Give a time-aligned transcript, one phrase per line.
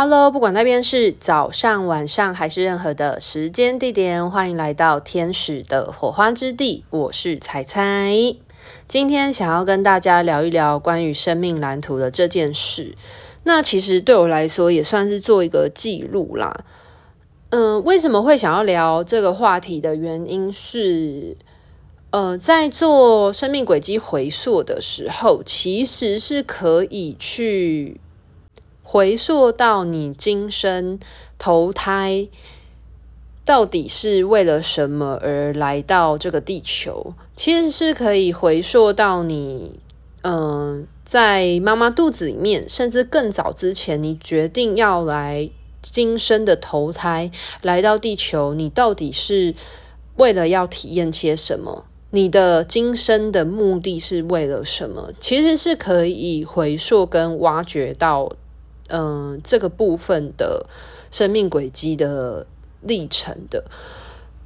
[0.00, 6.84] Hello，不管那边是早上、晚上还是任何的时间地点，欢迎来到天使的火花之地。
[6.90, 8.14] 我是彩彩，
[8.86, 12.94] 今天想要跟大家聊一聊关于生命蓝图的这件事。
[13.42, 16.64] 那其实对我来说也算是做一个记录啦。
[17.50, 21.36] 嗯、为什么会想要聊这个话题的原因是，
[22.10, 28.00] 呃，在做生命轨迹回溯的时候，其实是可以去。
[28.90, 30.98] 回溯到你今生
[31.38, 32.26] 投胎，
[33.44, 37.12] 到底是为了什么而来到这个地球？
[37.36, 39.78] 其实是可以回溯到你，
[40.22, 45.50] 嗯、在妈妈肚子里面，甚至更早之前，你决定要来
[45.82, 49.54] 今生的投胎，来到地球，你到底是
[50.16, 51.84] 为了要体验些什么？
[52.12, 55.12] 你的今生的目的是为了什么？
[55.20, 58.32] 其实是可以回溯跟挖掘到。
[58.88, 60.66] 嗯、呃，这个部分的
[61.10, 62.46] 生命轨迹的
[62.82, 63.64] 历程的。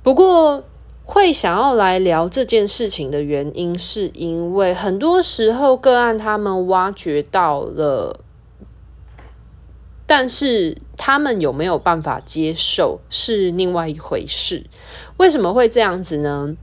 [0.02, 0.64] 不过，
[1.04, 8.20] 会想要来聊这件事情的原因，是因为很多时候个案他们挖掘到了，
[10.06, 14.66] 但是他们有没有办法接受是另外一回事。
[15.18, 16.56] 为什么会这样子呢？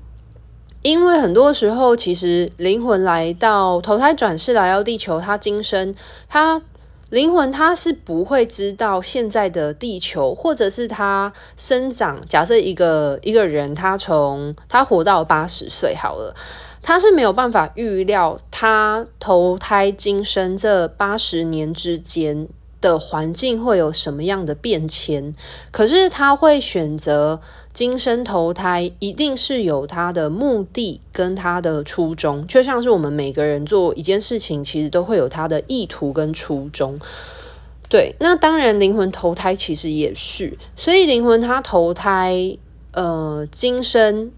[0.82, 5.94] 因为很多时候，其实灵魂来到投胎转世来到地球，他今生
[6.28, 6.62] 他。
[7.10, 12.22] 灵魂它是不会知道现在的地球，或者是它生长。
[12.28, 16.36] 假设一个一个人，他从他活到八十岁好了，
[16.84, 22.48] 他是没有办法预料他投胎今生这八十年之间
[22.82, 25.34] 的环境会有什么样的变迁。
[25.72, 27.40] 可是他会选择。
[27.72, 37.00] 今生投胎一定是有他的目的跟他的初衷，就像是我们每个人做一件事情，其实都会有他的意图跟初衷。
[37.88, 42.58] 对，那当然灵魂投胎其实也是，所以灵魂他投胎，
[42.92, 44.32] 呃，今生。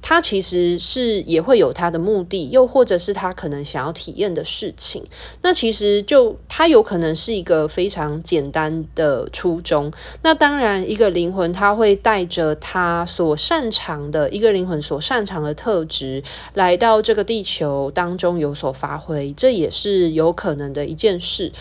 [0.00, 5.04] 他其实是也会有他的目的，又或者是他可能想要体验的事情。
[5.42, 9.92] 那其实就他有可能是一个非常简单的初衷。
[10.22, 16.22] 那当然，一个灵魂他会带着他所擅长的一个灵魂所擅长的特质
[16.54, 21.52] 来到这个地球当中有所发挥，这也是有可能的一件事。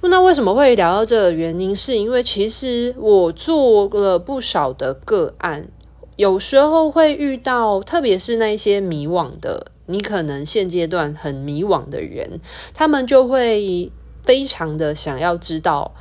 [0.00, 1.74] 那为什么会聊到这个原因？
[1.74, 5.68] 是因为其实我做了不少的个案。
[6.18, 12.40] 有时候会遇到，特别是那些迷惘的，你可能现阶段很迷惘的人，
[12.74, 13.88] 他们就会
[14.24, 15.94] 非常的想要知道，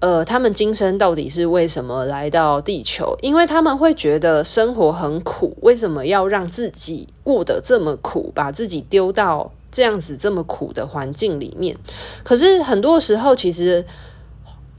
[0.00, 3.18] 呃，他们今生到底是为什么来到地球？
[3.20, 11.76] 因为他们会觉得生活很苦，为什么要让自己过得这么苦，把自己丢到这样子这么苦的环境里面？
[12.24, 13.84] 可是很多时候，其实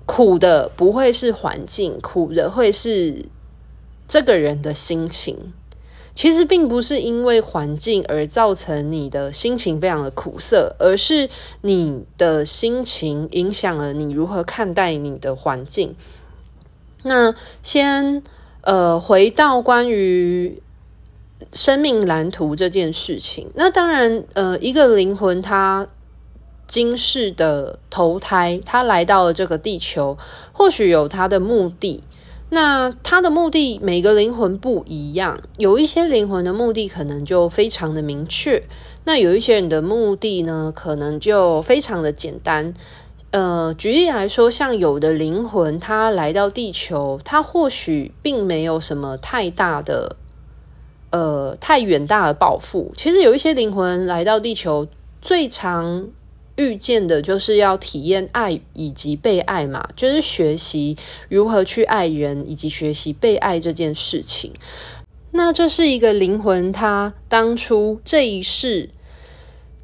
[0.08, 3.24] 苦的不会是环境，苦的会是。
[4.10, 5.54] 这个人的心情，
[6.16, 11.30] 其实并不是因为环境而造成你的心情非常的苦涩，而是
[11.62, 15.96] 你的心情影响了你如何看待你的环境。
[17.04, 18.24] 那先
[18.62, 20.62] 呃，回到关于
[21.54, 25.88] 生命蓝图这件事情，那当然呃，一个灵魂他
[26.68, 30.18] 今世的投胎，他来到了这个地球，
[30.52, 32.04] 或许有他的目的。
[32.52, 38.64] 那他的目的，每个灵魂不一样，有一些灵魂的目的可能就非常的明确，
[39.04, 42.74] 那有一些人的目的呢，可能就非常的简单。
[43.32, 50.16] 呃，举例来说，像有的灵魂他来到地球，他或许并没有什么太大的，
[51.12, 52.92] 呃，太远大的抱负。
[52.98, 54.88] 其实有一些灵魂来到地球，
[55.22, 56.08] 最常。
[56.60, 60.98] 遇见的就是要体验爱以及被爱嘛，就是学习
[61.30, 64.52] 如何去爱人，以及学习被爱这件事情。
[65.32, 68.90] 那这是一个灵魂，他当初这一世。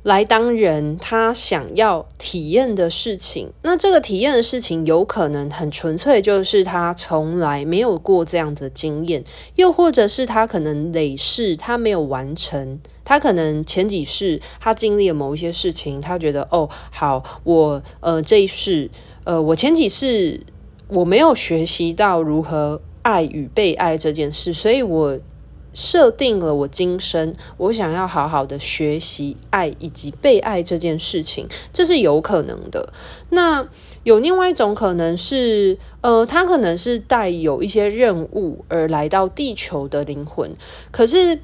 [0.05, 9.23] 来当人，他想要体验的事情，那这个体验的事情有可能很纯粹，就是他从来没有过这样的经验，
[9.55, 18.91] 又或者是他可能累世他没有完成，他可能前几世他经历了某一些事情，他觉得哦，好，我呃这一世
[19.23, 20.39] 呃我前几世
[20.87, 25.17] 我没有学习到如何爱与被爱这件事，所以我。
[25.75, 32.91] 设定了我今生，我想要好好的学习爱以及被爱这件事情，这是有可能的。
[33.29, 33.67] 那
[34.03, 40.55] 有另外一种可能是，呃，他可能是带有一些任务而来到地球的灵魂，
[40.91, 41.39] 可是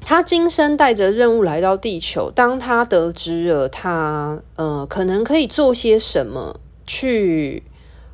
[0.00, 6.58] 他今生带着任务来到地球，当他得知了他，呃，可能可以做些什么。
[6.86, 7.62] 去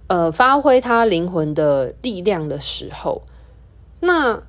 [0.06, 3.22] 呃发挥他灵魂的力量的时候，
[4.00, 4.42] 那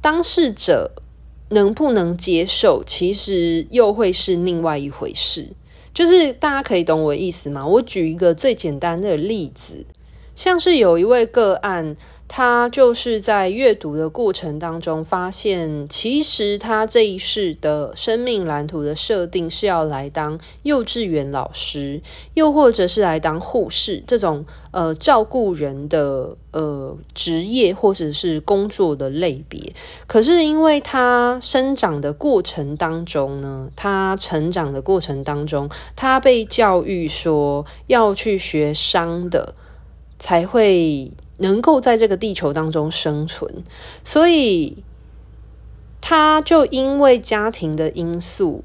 [0.00, 0.92] 当事者
[1.50, 5.48] 能不能接受，其实又会是另外一回事。
[5.92, 7.66] 就是大家可以懂我意思吗？
[7.66, 9.84] 我举一个最简单的例子，
[10.34, 11.96] 像是有一位个案。
[12.32, 22.00] 他就是在阅读的过程当中发现，其实他这一世的生命蓝图的设定是要来当幼稚园老师，
[22.34, 29.72] 又或者是来当护士这种呃照顾人的呃职业或者是工作的类别。
[30.06, 39.56] 可是因为他生长的过程当中呢，他成长的过程当中，他被教育说要去学商的
[40.16, 41.10] 才会。
[41.40, 43.64] 能够在这个地球当中生存，
[44.04, 44.82] 所以
[46.00, 48.62] 他就因为家庭的因素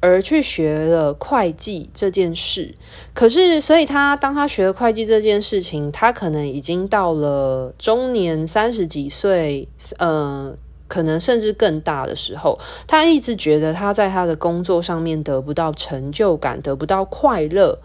[0.00, 2.74] 而去学了会计这件事。
[3.14, 9.68] 可是，所以他当他学了会计这件事情，他可能已经到了中年三十几岁，
[9.98, 10.54] 呃，
[10.86, 17.78] 可能甚至更大的时候，他一直觉得他在他的工作上面得不到成就感，得不到快乐。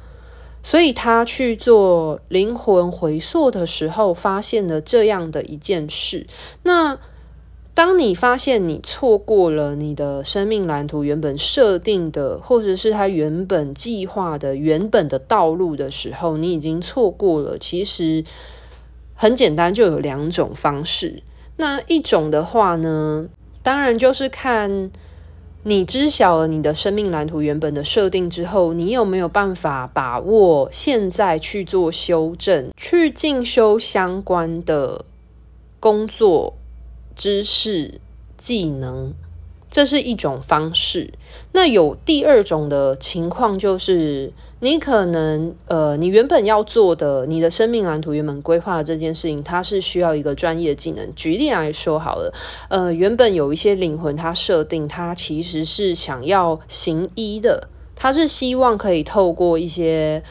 [0.63, 6.27] 所以他去做灵魂回溯的时候，发现了这样的一件事。
[6.63, 6.97] 那
[7.73, 17.57] 当你发现你错过了你的生命蓝图原本设定的，或者是他原本计划的原本的道路的时候，你已经错过了。
[17.57, 18.23] 其实
[19.15, 21.23] 很简单，就有两种方式。
[21.57, 23.27] 那一种的话呢，
[23.63, 24.91] 当然就是看。
[25.63, 35.05] 你知晓了你的生命蓝图原本的设定之后，你有没有办法把握现在去做修正，去进修相关的
[35.79, 36.55] 工作
[37.15, 38.01] 知识
[38.37, 39.13] 技能？
[39.71, 41.12] 这是一种方式。
[41.53, 51.15] 那有第二种的情况，就是你可能呃，你原本要做的，你的生命蓝图原本规划的这件事情，它是需要一个专业技能。
[51.15, 52.33] 举例来说好了，
[52.69, 60.21] 呃，原本有一些灵魂，它设定它其实是想要行医的，它是希望可以透过一些。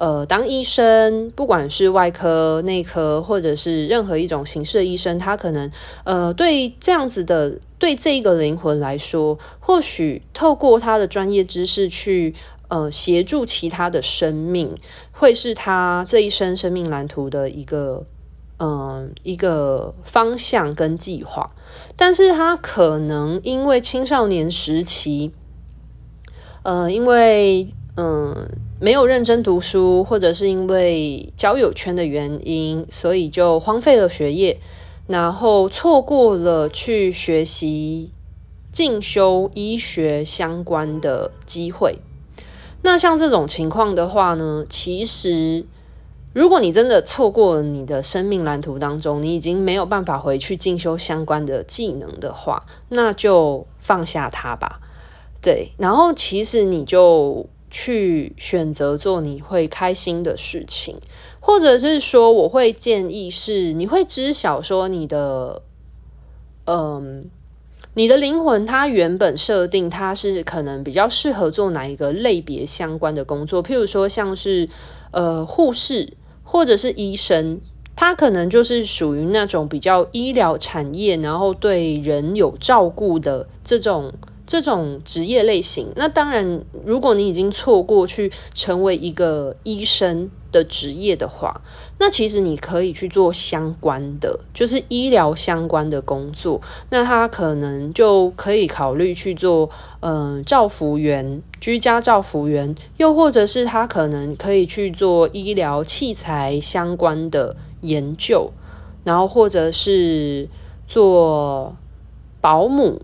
[0.00, 5.70] 呃，当医生，不管是外科、内科，或者是任何一种形式的医生，他可能
[6.04, 12.34] 呃，对这样子的，对这一个灵魂来说，或许透过他的专业知识去
[12.68, 14.74] 呃协助其他的生命，
[15.12, 18.06] 会是他这一生生命蓝图的一个
[18.58, 21.50] 嗯、一个方向跟计划。
[21.96, 25.32] 但是他可能因为青少年时期，
[26.62, 27.68] 呃，因为
[27.98, 28.48] 嗯。
[28.82, 34.58] 没有认真读书，或者是因为交友圈的原因，所以就荒废了学业，
[35.06, 38.10] 然后错过了去学习
[38.72, 41.98] 进修医学相关的机会。
[42.80, 45.66] 那像这种情况的话呢，其实
[46.32, 54.80] 如果你真的错过了你的生命蓝图当中，你已经没有办法回去进修相关的技能的话，那就放下它吧。
[55.42, 57.46] 对，然后其实你就。
[57.70, 60.96] 去选择做你会开心的事情，
[61.38, 65.62] 或者是说，我会建议是，你会知晓说你的，
[66.66, 67.30] 嗯，
[67.94, 74.68] 你的灵魂它原本设定它是可能比较适合做哪一个类别相关的工作，譬如说像是
[75.12, 77.60] 呃护士或者是医生，
[77.94, 84.12] 他可能就是属于那种比较医疗产业，然后对人有照顾的这种。
[84.50, 91.62] 这种职业类型，那当然，如果你已经错过去成为一个医生的职业的话，
[92.00, 96.60] 那其实你可以去做相关的，就是医疗相关的工作。
[96.90, 108.50] 那他可能就可以考虑去做，嗯、照服员、居家照服员，又或者是他可能可以去做医疗器材相关的研究，
[109.04, 110.48] 然后或者是
[110.88, 111.76] 做
[112.40, 113.02] 保姆。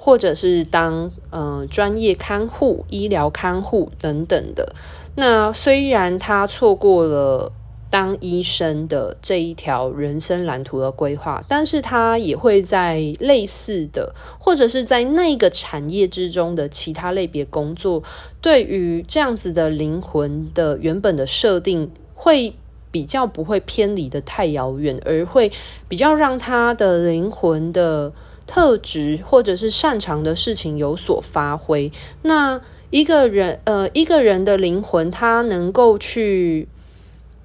[0.00, 4.72] 或者是当呃专业看护、医疗看护等等的。
[5.16, 7.50] 那虽然他错过了
[7.90, 18.00] 当医生的这一条人生蓝图的规划，但是他也会在类似的，或者是在那个产业之中的其他类别工作，
[18.40, 22.54] 对于这样子的灵魂的原本的设定，会
[22.92, 25.50] 比较不会偏离得太遥远，而会
[25.88, 28.12] 比较让他的灵魂的。
[28.48, 31.92] 特质或者是擅长的事情有所发挥。
[32.22, 36.66] 那一个人，呃，一个人的灵魂，他能够去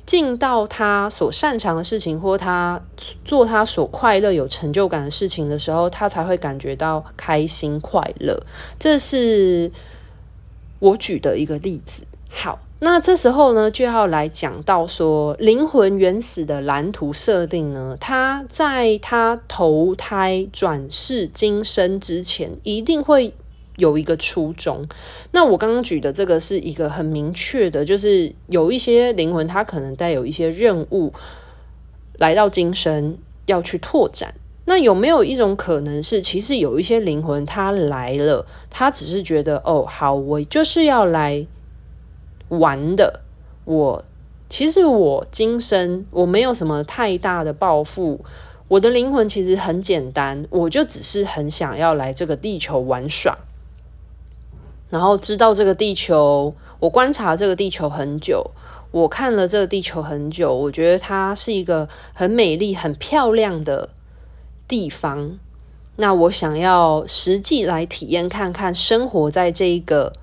[0.05, 2.81] 尽到他所擅长的事情，或他
[3.25, 8.41] 做他所快乐、有成就感的事情的时候，他才会感觉到开心快乐。
[8.79, 9.69] 这是
[10.79, 12.05] 我举的一个例子。
[12.29, 12.57] 好。
[12.83, 23.33] 那这时候呢，就要来讲到说，灵魂原始的蓝图设定呢，它在它投胎转世今生之前，一定会
[23.77, 24.85] 有一个初衷。
[25.31, 31.13] 那我刚刚举的这个是一个很明确的，就是有一些灵魂，它可能带有一些任务
[32.17, 34.35] 来到今生要去拓展。
[34.65, 41.47] 那有没有一种可能是，其实有一些灵魂它来了，它只是觉得哦，好，我就是要来。
[42.59, 43.21] 玩的，
[43.65, 44.03] 我
[44.49, 48.23] 其实我今生我没有什么太大的抱负，
[48.67, 53.37] 我的灵魂其实很简单，我就只是很想要来这个地球玩耍，
[54.89, 58.51] 然后知道这个地球，我观察这个地球很久，
[58.91, 63.89] 我看了这个地球很久，我觉得它是一个很美丽、很漂亮的
[64.67, 65.39] 地方，
[65.95, 70.13] 那我想要实际来体验看看生活在这一个。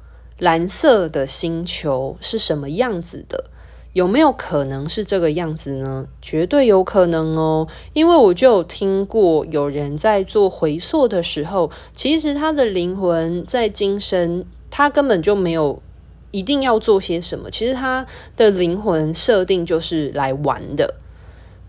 [0.41, 3.45] 蓝色的星球是什么样子的？
[3.93, 6.07] 有没有可能是这个样子呢？
[6.23, 15.83] 绝对有可能哦，因为我就有听过有人在做回溯的时候，其实他的灵魂在今生，他根本就没有
[16.31, 18.07] 一定要做些什么，其实他
[18.37, 20.95] 的灵魂设定就是来玩的。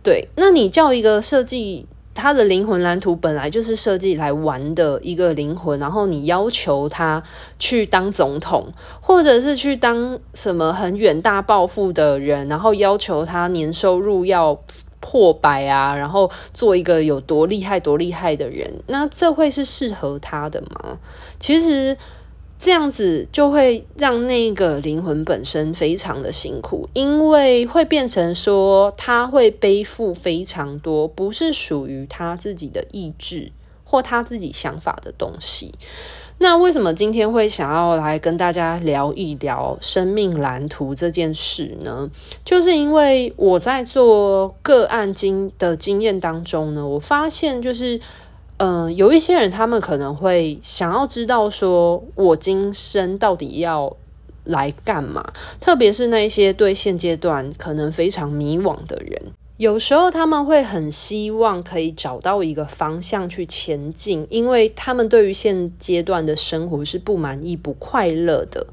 [0.02, 1.88] 对，那你叫一个设计。
[2.22, 7.24] 他的灵魂蓝图本来就是设计来玩的一个灵魂，然后你要求他
[7.58, 14.62] 去当总统，或者是去当什么很远大抱负的人，然后要求他年收入要
[15.00, 21.00] 破百啊，然后做一个有多厉害多厉害的人，那这会是适合他的吗？
[21.40, 21.98] 其实。
[22.62, 33.52] 这样子就会让那个灵魂本身非常的辛苦，因为会变成说他会背负非常多不是属于他自己的意志
[33.84, 35.74] 或他自己想法的东西。
[36.38, 42.12] 那为什么今天会想要来跟大家聊一聊生命蓝图这件事呢？
[42.46, 48.00] 就是因为我在做个案经的经验当中呢，我发现就是。
[48.64, 53.98] 嗯、有一些人，他们可能会想要知道，说我今生到底要
[54.44, 55.34] 来干嘛？
[55.60, 59.20] 特别是那一些对现阶段可能非常迷惘的人，
[59.58, 68.68] 有时候他们会很希望可以找到一个方向去前进，因为他们对于现阶段的生活是不满意、不快乐的。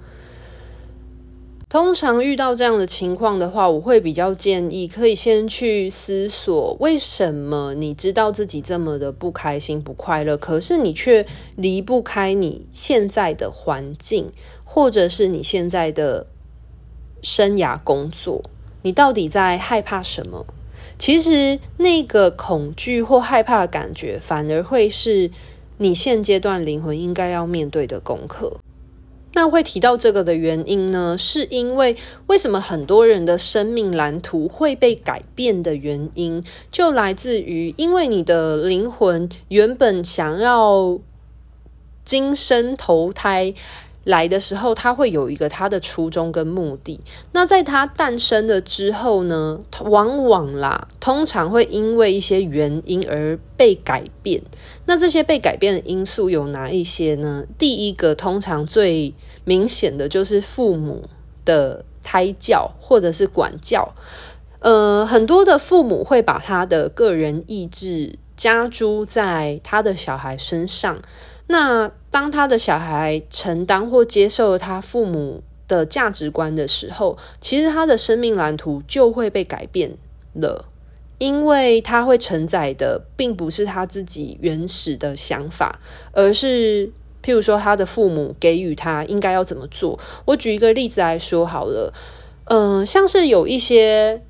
[1.71, 14.33] 通常遇到这样的情况的话，我会比较建议可以先去思索，为什么你知道自己这么的不开心、不快乐，可是你却离不开你现在的环境，
[14.65, 16.27] 或者是你现在的
[17.21, 18.43] 生涯工作，
[18.81, 20.47] 你到底在害怕什么？
[20.99, 25.31] 其实那个恐惧或害怕的感觉，反而会是
[25.77, 28.57] 你现阶段灵魂应该要面对的功课。
[29.39, 31.95] 那会提到这个的原因呢，是因为
[32.27, 36.43] 为什么很多人的生命蓝图会被改变的原因，
[36.73, 40.99] 就来自于因为你的灵魂原本想要
[42.05, 43.55] 今生投胎。
[44.05, 46.99] 来的时候，他会有一个他的初衷跟目的。
[47.33, 54.41] 那在他诞生了之后呢，往往啦，通常会因为一些原因而被改变。
[54.87, 57.45] 那这些被改变的因素有哪一些呢？
[57.59, 59.13] 第一个，通常最
[59.49, 61.09] 明显的就是父母
[61.47, 63.95] 的胎教或者是管教。
[64.61, 71.01] 呃，很多的父母会把他的个人意志加诸在他的小孩身上。
[71.47, 79.97] 那当他的小孩承担或接受他父母的价值观的时候，其实他的生命蓝图就会被改变
[80.35, 80.67] 了，
[81.17, 85.81] 因为他会承载的并不是他自己原始的想法，
[86.13, 86.93] 而是
[87.25, 89.99] 譬如说他的父母给予他应该要怎么做。
[90.25, 91.93] 我举一个例子来说好了，
[92.45, 94.23] 嗯、像是有一些，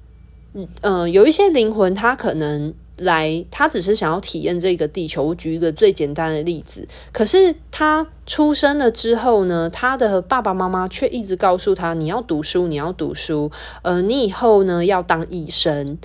[0.83, 2.75] 嗯、有一些灵魂，他可能。
[3.00, 5.23] 来，他只是想要体验这个地球。
[5.23, 13.52] 我举一个最简单的例子，可是他出生了之后呢，他的爸爸妈妈却一直告诉他：“你要读书，你要读书。
[13.83, 15.97] 呃，你以后呢要当医生，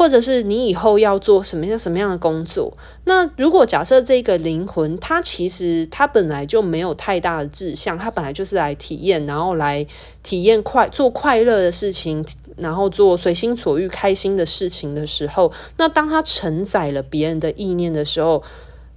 [0.00, 2.72] 或者是你以后要做什么样什么样的工作。”
[3.04, 9.86] 那如果假设这个灵魂，他其实他本来就没有太大的志向，他本来就是来体验，然后来
[10.22, 12.24] 体验快做快乐的事情。
[12.56, 18.42] 然后做随心所欲、开心的事情的时候，那当他承载了别人的意念的时候，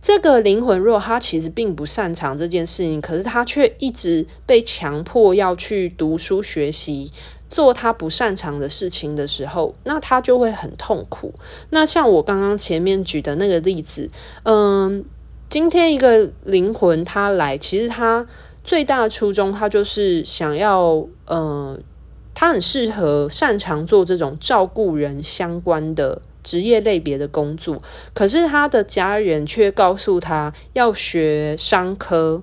[0.01, 7.09] 这个灵魂若他其实并不擅长这件事情，可是他却一直被强迫要去读书学习，
[7.53, 11.33] 做他不擅长的事情的时候，那他就会很痛苦。
[11.69, 14.09] 那像我刚刚前面举的那个例子，
[14.43, 15.05] 嗯，
[15.47, 18.27] 今天一个灵魂他来，其实他
[18.63, 21.81] 最大的初衷，他就是想要，嗯。
[22.35, 27.79] 他很适合擅长做这种照顾人相关的职业类别的工作，
[28.15, 32.41] 可是他的家人却告诉他要学商科，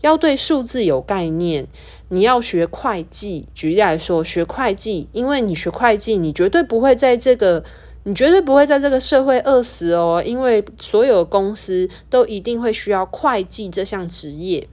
[0.00, 1.68] 要对数字有概念，
[2.08, 3.46] 你要学会计。
[3.54, 7.64] 举例来说，学会计，因为你学会计，你绝对不会在这个，
[8.04, 14.68] 你绝对不会在这个社会饿死哦，因为所有公司都一定会需要会计这项职业。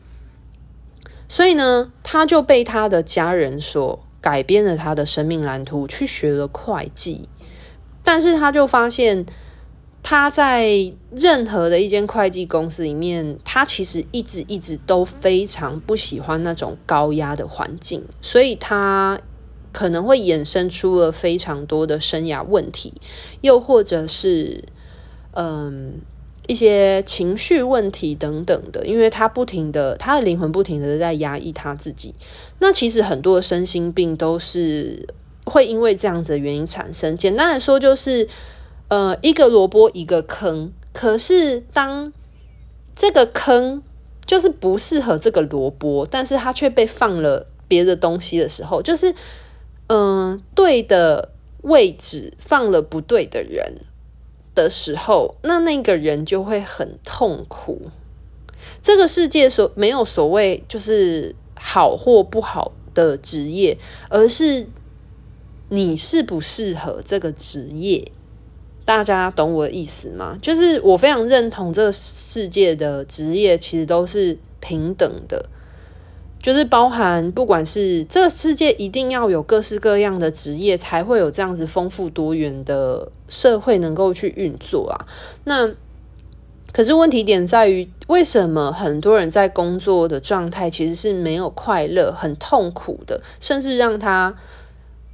[1.27, 7.27] 所以呢，他就被他的家人所改变了他的生命蓝图，去学了会计。
[8.03, 9.25] 但是他就发现，
[10.07, 19.19] 他在任何的一间会计公司里面，他其实一直一直都非常不喜欢那种高压的环境，所以他
[19.71, 22.93] 可能会衍生出了非常多的生涯问题，
[23.41, 24.65] 又或者是
[25.31, 25.95] 嗯
[26.45, 32.13] 一些情绪问题等等的，因为他不停的，他的灵魂不停的在压抑他自己。
[32.59, 35.07] 那其实很多的身心病都是。
[35.47, 37.15] 会因为这样子的原因产生。
[37.15, 38.27] 简单来说，就是
[38.87, 40.71] 呃，一个萝卜一个坑。
[40.93, 42.13] 可是当
[42.95, 43.83] 这个坑
[44.25, 49.13] 就是不适合这个萝卜，但是它却被放了别的东西的时候，就是
[49.87, 51.31] 嗯、对的
[51.63, 53.81] 位置放了不对的人
[54.53, 57.89] 的时候，那那个人就会很痛苦。
[58.81, 63.77] 这个世界所没有所谓就是好或不好的职业，
[64.09, 64.67] 而是。
[65.67, 68.11] 你适不适合这个职业？
[68.85, 70.37] 大家懂我的意思吗？
[70.39, 75.49] 就是我非常认同这个世界的职业其实都是平等的，
[76.39, 85.07] 就是包含不管是这个世界一定要有各式各样的职业，才会有这样子丰富多元的社会能够去运作啊。
[85.45, 85.73] 那
[86.71, 94.35] 可是问题点在于，为什么很多人在工作的状态其实是没有快乐、很痛苦的，甚至让他。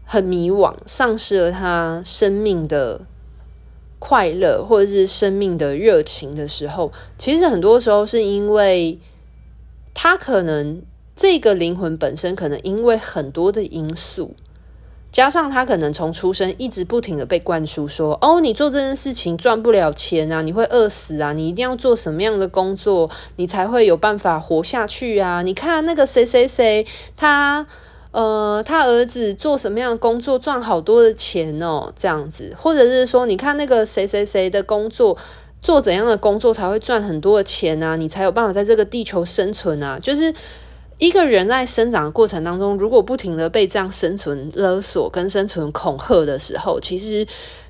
[0.03, 2.99] 很迷惘，丧失了他生命的
[4.03, 8.97] 快乐，或者是生命的热情的时候，其实很多时候是因为
[9.93, 10.81] 他可能
[11.15, 14.33] 这个灵魂本身可能因为很多的因素，
[15.11, 25.43] 加上他可能从出生一直不停的被灌输说：“哦，你做这件事情赚不了钱啊，你会饿死啊，你一定要做什么样的工作，你才会有办法活下去啊？
[25.43, 27.67] 你看那个谁谁谁，他。”
[28.11, 31.91] 呃，他儿子做什么样的工作赚好多的钱哦？
[31.95, 35.17] 这样子，或者是说，你看那个谁谁谁的工作
[35.61, 37.95] 做怎样的工作才会赚很多的钱啊？
[37.95, 39.97] 你才有办法在这个地球生存啊！
[39.97, 40.33] 就是
[40.97, 47.25] 一个人在生长的过程当中，如果不停的被这样生存勒索跟生存恐吓的时候，其实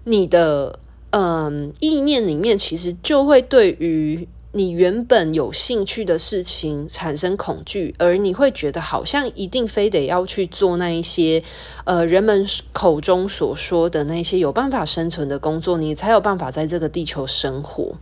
[0.05, 0.79] 你的
[1.11, 4.27] 嗯、意念里面其实就会对于。
[4.53, 11.41] 你原本有兴趣的事情产生恐惧，而你会觉得好像一定非得要去做那一些，
[11.85, 17.95] 呃，人们口中所说的那些有办法生存的工作，你才有办法在这个地球生活。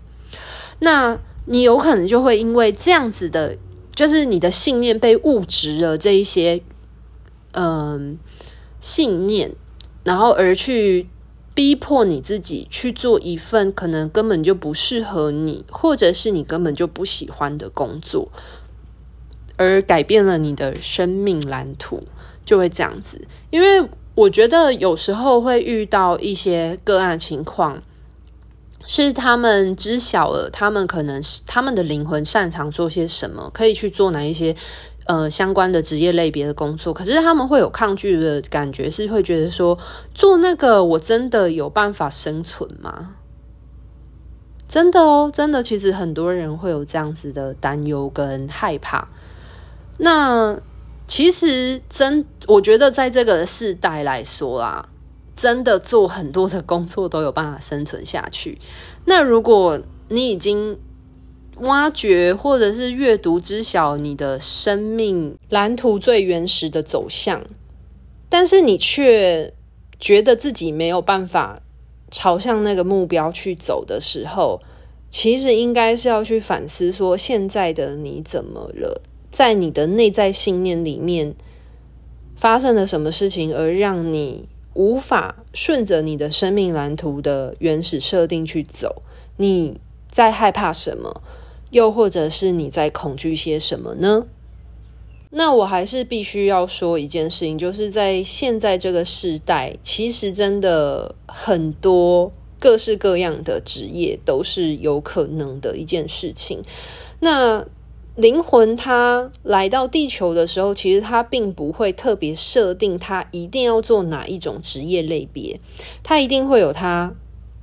[0.80, 3.56] 那你有可能就会因为这样子的，
[3.94, 6.64] 就是你的信念被物质了这一些，
[7.52, 8.18] 嗯、
[8.80, 9.52] 信念，
[10.04, 11.08] 然后而去。
[11.60, 18.32] 逼迫你自己去做一份可能根本就不适合你，或者是你根本就不喜欢的工作，
[19.58, 22.02] 而改变了你的生命蓝图，
[22.46, 23.28] 就会这样子。
[23.50, 27.84] 因为我觉得有时候会遇到一些个案情况，
[28.88, 34.56] 是他们知晓了，他们可能他们的灵魂擅长做些什么，可以去做哪一些。
[35.06, 39.78] 呃，相关的职业类别的工作，可是他们会有抗拒的感觉，是会觉得说，
[40.14, 43.16] 做那个我真的有办法生存吗？
[44.68, 49.08] 真的哦，真的，其实很多人会有这样子的担忧跟害怕。
[49.98, 50.60] 那
[51.08, 54.90] 其实真，我觉得在这个世代来说啊，
[55.36, 58.60] 真的做很多的工作都有办法生存下去。
[59.06, 60.78] 那如果你已经
[61.62, 67.42] 挖掘或者是阅读知晓你的生命蓝图最原始的走向，
[68.30, 69.54] 但是你却
[70.00, 71.62] 觉得自己没有办法
[72.10, 74.62] 朝向那个目标去走的时候，
[75.10, 79.02] 其实应该是要去反思说，现在的你怎么了？
[79.32, 81.36] 在你的内在信念里面
[82.36, 89.04] 发生了什么事情，而让你无法顺着你的生命蓝图的原始设定去走？
[89.38, 91.22] 你在害怕什么？
[91.72, 94.26] 又或者是你在恐惧些什么呢？
[95.32, 106.64] 那我还是必须要说一件事情，就是在现在这个时代，其实真的很多各式各样的职业都是有可能的一件事情。
[107.20, 107.64] 那
[108.16, 115.60] 灵魂它来到地球的时候，其实它并不会特别设定它一定要做哪一种职业类别，
[116.02, 117.14] 它一定会有它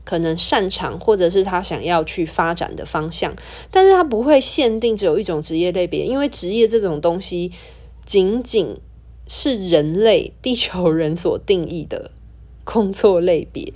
[0.07, 3.35] 可能擅长或者是他想要去发展的方向，
[3.71, 7.51] 但是他不会限定只有一种职业类别，因为职业这种东西
[8.05, 8.79] 仅仅
[9.27, 12.13] 是人类地球人所定义的
[12.63, 13.73] 工作类别。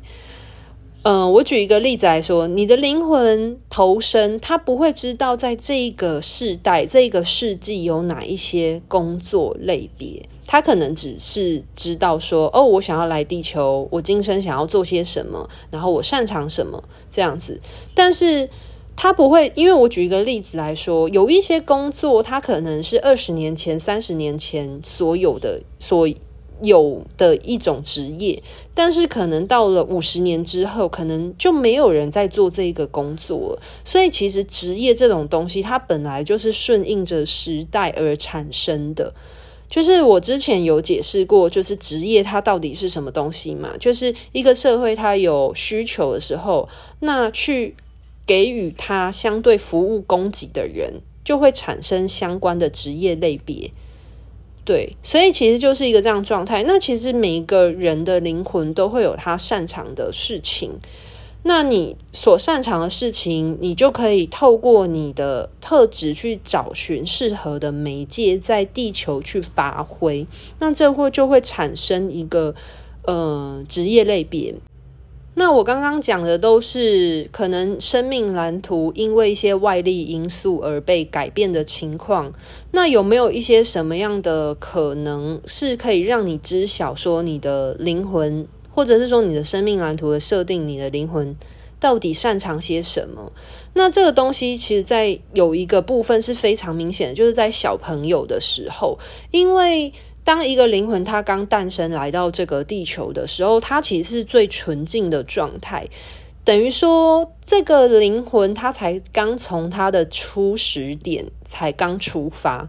[1.02, 17.60] 嗯、我举一个例子来说，你的灵魂投生，他不会知道在这个世代、这个世纪有哪一些工作类别，他可能只是知道说，哦，我想要来地球，我今生想要做些什么，然后我擅长什么这样子，
[17.94, 18.50] 但是
[18.96, 26.08] 他不会，因为我举一个例子来说，有一些工作，他可能是二十年前、三十年前所有的所。
[26.62, 28.42] 有的一种职业，
[28.74, 33.62] 但是可能到了五十年之后，可能就没有人在做这个工作了。
[33.82, 39.14] 所以，其实职业这种东西，它本来就是顺应着时代而产生的。
[39.70, 43.70] 就是我之前有解释过，就是职业它到底是什么东西嘛？
[43.78, 47.76] 就是一个社会它有需求的时候，那去
[48.26, 53.70] 给予它相对服务供给的人，就会产生相关的职业类别。
[54.64, 56.64] 对，所以其实就是一个这样状态。
[56.66, 60.72] 那其实每一个人的灵魂都会有他擅长的事情。
[61.42, 70.26] 那你所擅长的事情，你就可以透过你的特质去找寻适合的媒介，在地球去发挥。
[70.58, 72.54] 那这会就会产生一个
[73.06, 74.54] 呃职业类别。
[75.34, 82.30] 那我刚刚讲的都是可能生命蓝图因为一些外力因素而被改变的情况。
[82.72, 91.36] 那有没有一些什么样的可能是可以让你知晓说你的灵魂，或者是说你的生命蓝图的设定，你的灵魂
[91.78, 93.32] 到底擅长些什么？
[93.74, 98.98] 那这个东西其实在有一个部分是非常明显的，就是在小朋友的时候，
[99.30, 99.92] 因为。
[100.22, 105.88] 当一个灵魂它刚诞生来到这个地球的时候，它其实是最纯净的状态，
[106.44, 112.68] 等于说这个灵魂它才刚从它的初始点才刚出发。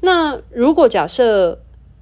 [0.00, 1.58] 那如果假设，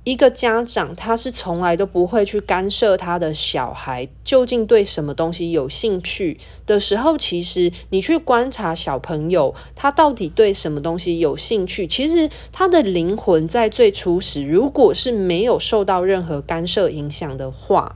[0.09, 17.94] 一个家长，他是从来都不会去干涉他的小孩究竟对什么东西有兴趣的时候，其实你去观察小朋友，他到底对什么东西有兴趣，其实他的灵魂在最初时，如果是没有受到任何干涉影响的话，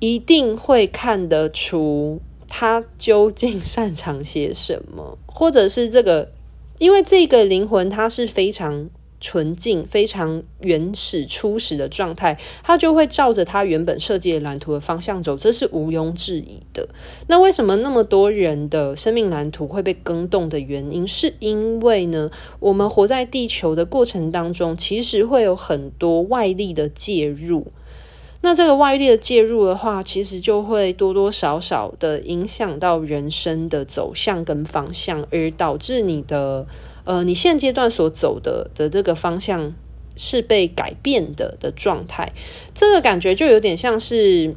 [0.00, 6.32] 一定会看得出他究竟擅长些什么，或者是这个，
[6.80, 8.90] 因为这个灵魂它是非常。
[9.20, 16.88] 纯净、非常原始、初始的状态，它就会照着它原本设计的蓝图的方向走，这是毋庸置疑的。
[17.26, 22.30] 那为什么那么多人的生命蓝图会被更动的原因，是因为呢，
[22.60, 27.66] 我们活在地球的过程当中，其实会有很多外力的介入。
[28.40, 36.66] 那这个外力的介入的话，其实就会多多少少的影响到人生的走向跟方向，而导致你的。
[37.04, 39.74] 呃，你现阶段所走的的这个方向
[40.16, 42.32] 是被改变的的状态，
[42.74, 44.54] 这个感觉就有点像是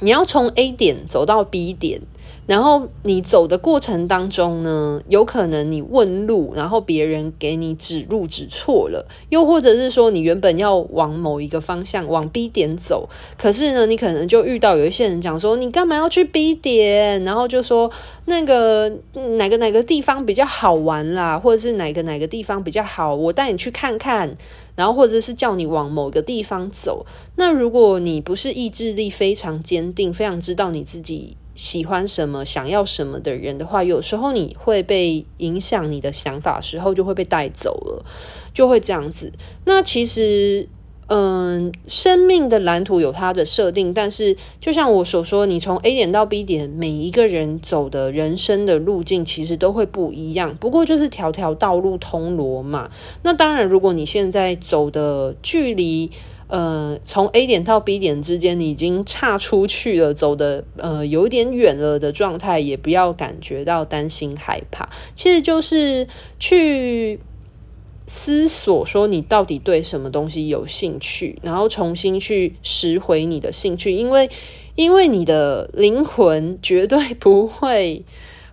[0.00, 2.00] 你要从 A 点走到 B 点。
[2.46, 17.24] 然后你走的过程当中呢，有可能你问路，然后别人给你指路指错了，又或者是说你原本要往某一个方向往 B 点走，可是呢，你可能就遇到有一些人讲说，你干嘛要去 B 点？
[17.24, 17.90] 然后就说
[18.26, 18.92] 那个
[19.38, 24.36] 哪个哪个地方比较好玩啦，或者是哪个哪个地方比较好，我带你去看看，
[24.76, 27.06] 然后或者是叫你往某个地方走。
[27.36, 31.38] 那如果你不是意志力非常坚定，非常知道你自己。
[31.54, 38.04] 喜欢什么、想要什么的人的话，有时候你会被影响你的想法时候，就会被带走了，
[38.52, 39.32] 就会这样子。
[39.64, 40.68] 那其实，
[41.06, 50.56] 嗯，生命的蓝图有它的设定，但是就像我所说，你从 A 点到 B 点，每一个人走的人生的路径其实都会不一样。
[50.56, 52.90] 不过就是条条道路通罗马。
[53.22, 56.10] 那当然，如果你现在走的距离，
[56.46, 64.88] 呃，从 A 点到 B 点之间，你已经岔出去了，走的呃有点远了的状态，也不要感觉到担心害怕。
[65.14, 66.06] 其实就是
[66.38, 67.18] 去
[68.06, 74.28] 思索说你到底对什么东西有兴趣，然后重新去拾回你的兴趣，因为
[74.76, 78.04] 因为你的灵魂绝对不会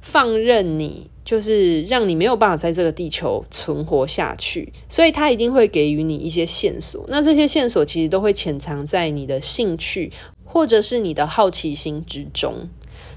[0.02, 1.11] 放任你。
[1.24, 7.06] 就是让你没有办法在这个地球存活下去，所以他一定会给予你一些线索。
[7.08, 10.12] 那这些线索其实都会潜藏在你的兴趣
[10.44, 12.70] 或者是你的好奇心之中。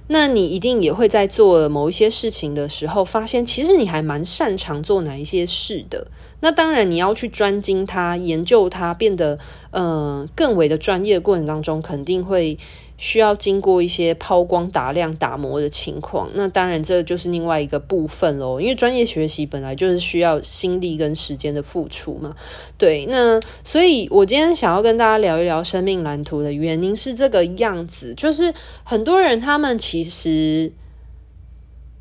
[0.06, 6.08] 那你一定也会在做某一些事情的时候，发现其实你还蛮擅长做哪一些事的。
[6.40, 9.38] 那当然，你要去专精它、研究它，变得
[9.70, 12.58] 嗯、呃、更为的专业的过程当中，肯定会
[12.96, 16.30] 需要经过一些抛光、打亮、打磨的情况。
[16.34, 18.60] 那当然，这就是另外一个部分喽。
[18.60, 22.36] 因为专业学习本来就是需要心力跟时间的付出嘛。
[22.78, 28.54] 对，那所以我今天想要跟大家聊一聊生命蓝图的原因是这个样子，就是
[28.84, 30.72] 很多人他们其实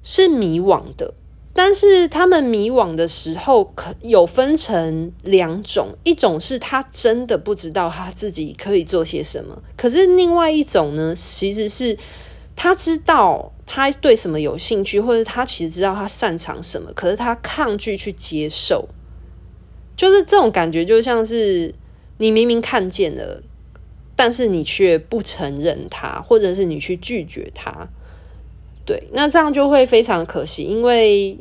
[0.03, 1.15] 是迷惘的。
[1.55, 11.95] 但是他们迷惘的时候，可有分成两种，一种是他真的不知道他自己可以做些什么，可是另外一种呢，其实是
[12.55, 18.89] 他知道他对什么有兴趣，或者他其实知道他擅长什么，可是他抗拒去接受，
[19.95, 21.75] 就是这种感觉，就像是
[22.17, 23.43] 你明明看见了，
[24.15, 27.87] 但是你却不承认他，或者是你去拒绝他。
[28.85, 31.37] 对，那这样就会非常可惜，因为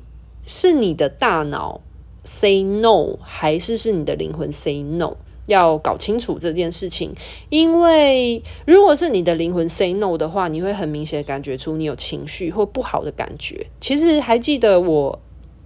[0.47, 1.81] 是你的大脑
[2.25, 5.17] say no，还是是你的灵魂 say no？
[5.47, 7.13] 要搞清楚这件事情。
[7.49, 13.67] 因为如果是你的灵魂 say no 的话，你会很明显感觉出你有情绪或不好的感觉。
[13.81, 15.19] 其实还记得我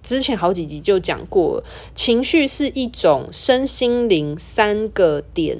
[0.03, 1.63] 之前好几集就讲过，
[1.95, 5.59] 情绪是一种身心灵三个点。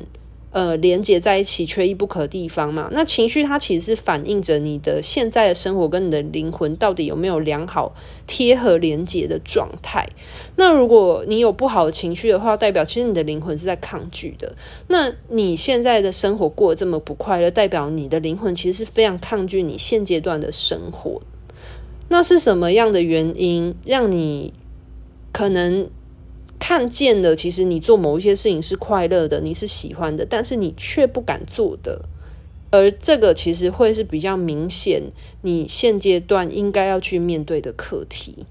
[0.53, 2.89] 呃，连接在一起，缺一不可的地方嘛。
[2.93, 7.95] 那情绪它其实是反映着你的现在的生活跟你的灵魂到底有没有良好
[8.27, 10.09] 贴合连接的状态。
[10.57, 14.57] 那如果你有不好的情绪的话，代表其实你的灵魂是在抗拒的。
[14.89, 21.21] 那你现在的生活过得这么不快乐，代表你的灵魂其实是非常抗拒你现阶段的生活。
[22.09, 24.55] 那是什么样的原因让你
[25.33, 25.91] 可能？
[26.69, 32.07] 看见了，其实你做某一些事情是快乐的，你是喜欢的，但是你却不敢做的，
[32.73, 35.01] 而这个其实会是比较明显，
[35.43, 38.45] 你现阶段应该要去面对的课题，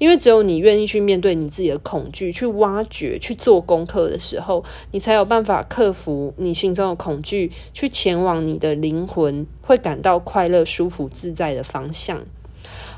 [0.00, 12.24] 因为只有你愿意去面对你自己的恐惧，去挖掘、去做功课的时候，你才有办法克服你心中的恐惧，去前往你的灵魂会感到快乐、舒服、自在的方向。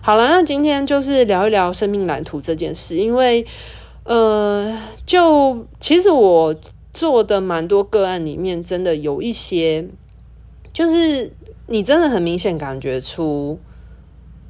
[0.00, 3.44] 好了，那今天就是聊一聊生命蓝图这件事，因为。
[4.04, 6.54] 呃，就其实我
[6.92, 9.86] 做的蛮多个案里面，真的有一些，
[10.72, 11.32] 就是
[11.66, 13.58] 你真的很明显感觉出，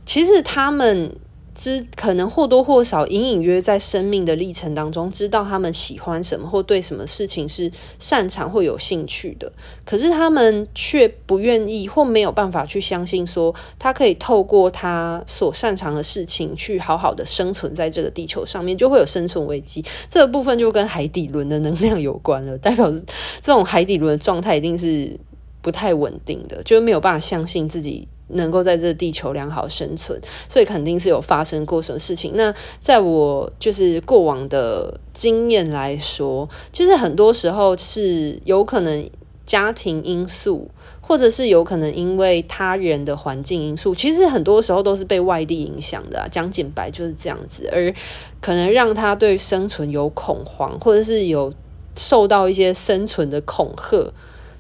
[0.04, 1.16] 其实他们。
[1.54, 9.52] 知可能或多或少、隐隐约在生命的历程当中，知道他们喜欢什么或对什么事情是擅长或有兴趣的，
[9.84, 19.84] 可是他们却不愿意或没有办法去相信，说他可以透过他所擅长的事情去好好的生存在这个地球上面，就会有生存危机。
[20.10, 25.16] 这个部分就跟海底轮的能量有关了，代表这种海底轮的状态一定是
[25.64, 28.06] 不太稳定的，就是没有办法相信自己。
[28.28, 32.32] 能够在这地球良好生存，所以肯定是有发生过什么事情。
[32.34, 39.08] 那在我就是过往的经验来说，就是很多时候是有可能
[39.44, 40.70] 家庭因素，
[41.02, 43.94] 或者是有可能因为他人的环境因素。
[43.94, 47.94] 其实很多时候都是被外地影响的啊，讲简白就是这样子，而
[48.40, 51.52] 可能让他对生存有恐慌，或者是有
[51.94, 54.10] 受到一些生存的恐吓。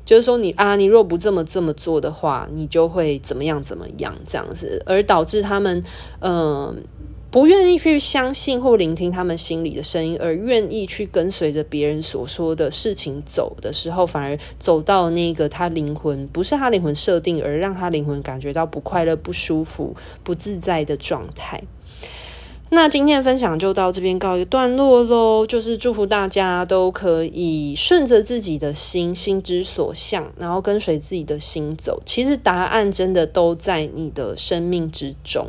[0.04, 5.82] 就是说你，啊，你若不这么这么做的话，你就会怎么样怎么样这样子，而导致他们
[6.20, 6.82] 嗯、
[7.30, 21.62] 不愿意去相信或聆听他们心里的声音，而愿意去跟随着别人所说的事情走的时候，反而走到那个他灵魂不是他灵魂设定，而让他灵魂感觉到不快乐、不舒服、不自在的状态。
[22.70, 32.02] 那今天的分享就到这边告一个段落喽，就是祝福大家都可以顺着自己的心，心之所向，然后跟随自己的心走。
[32.04, 35.46] 其实答案真的都在你的生命之中，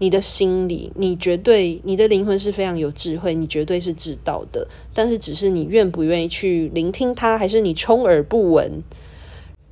[0.00, 4.66] 你的心里，你绝对，你的灵魂是非常有智慧，你绝对是知道的。
[4.92, 8.82] 但是只是你愿不愿意去聆听它，还是你充耳不闻？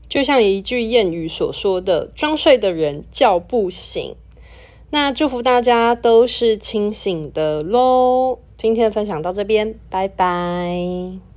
[0.09, 4.15] 就像一句谚语所说的：“装睡的人叫不醒。”
[4.95, 8.39] 那祝福大家都是清醒的喽！
[8.59, 11.32] 今天的分享到这边，拜拜。